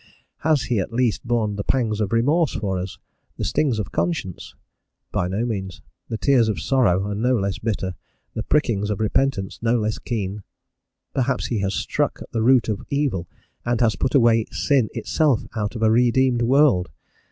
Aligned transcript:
Has 0.39 0.63
he 0.63 0.79
at 0.79 0.91
least 0.91 1.27
borne 1.27 1.57
the 1.57 1.63
pangs 1.63 2.01
of 2.01 2.11
remorse 2.11 2.55
for 2.55 2.79
us, 2.79 2.97
the 3.37 3.43
stings 3.43 3.77
of 3.77 3.91
conscience? 3.91 4.55
By 5.11 5.27
no 5.27 5.45
means; 5.45 5.83
the 6.09 6.17
tears 6.17 6.49
of 6.49 6.59
sorrow 6.59 7.03
are 7.05 7.13
no 7.13 7.35
less 7.35 7.59
bitter, 7.59 7.93
the 8.33 8.41
prickings 8.41 8.89
of 8.89 8.99
repentance 8.99 9.59
no 9.61 9.77
less 9.77 9.99
keen. 9.99 10.41
Perhaps 11.13 11.45
he 11.45 11.59
has 11.59 11.75
struck 11.75 12.17
at 12.19 12.31
the 12.31 12.41
root 12.41 12.67
of 12.67 12.81
evil, 12.89 13.27
and 13.63 13.79
has 13.79 13.95
put 13.95 14.15
away 14.15 14.45
sin 14.49 14.89
itself 14.95 15.43
out 15.55 15.75
of 15.75 15.83
a 15.83 15.91
redeemed 15.91 16.41
world? 16.41 16.89